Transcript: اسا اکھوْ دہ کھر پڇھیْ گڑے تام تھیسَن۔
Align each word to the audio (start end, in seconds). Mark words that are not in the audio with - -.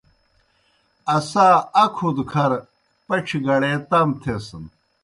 اسا 1.15 1.47
اکھوْ 1.83 2.09
دہ 2.15 2.23
کھر 2.31 2.51
پڇھیْ 3.07 3.39
گڑے 3.45 3.73
تام 3.89 4.09
تھیسَن۔ 4.21 4.63